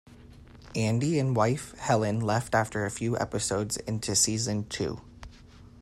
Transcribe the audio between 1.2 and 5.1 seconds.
wife Helen left after a few episodes into season two.